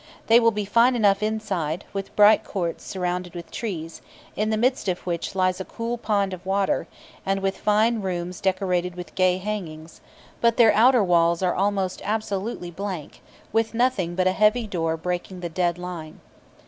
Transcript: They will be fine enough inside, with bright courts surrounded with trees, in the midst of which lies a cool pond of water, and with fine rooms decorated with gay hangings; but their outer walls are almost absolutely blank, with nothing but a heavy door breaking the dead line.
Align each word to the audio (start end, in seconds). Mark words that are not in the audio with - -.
They 0.25 0.39
will 0.39 0.49
be 0.49 0.65
fine 0.65 0.95
enough 0.95 1.21
inside, 1.21 1.85
with 1.93 2.15
bright 2.15 2.43
courts 2.43 2.83
surrounded 2.83 3.35
with 3.35 3.51
trees, 3.51 4.01
in 4.35 4.49
the 4.49 4.57
midst 4.57 4.87
of 4.87 4.97
which 5.05 5.35
lies 5.35 5.61
a 5.61 5.63
cool 5.65 5.95
pond 5.99 6.33
of 6.33 6.43
water, 6.43 6.87
and 7.23 7.39
with 7.39 7.55
fine 7.59 8.01
rooms 8.01 8.41
decorated 8.41 8.95
with 8.95 9.13
gay 9.13 9.37
hangings; 9.37 10.01
but 10.41 10.57
their 10.57 10.73
outer 10.73 11.03
walls 11.03 11.43
are 11.43 11.53
almost 11.53 12.01
absolutely 12.03 12.71
blank, 12.71 13.21
with 13.53 13.75
nothing 13.75 14.15
but 14.15 14.25
a 14.25 14.31
heavy 14.31 14.65
door 14.65 14.97
breaking 14.97 15.41
the 15.41 15.49
dead 15.49 15.77
line. 15.77 16.19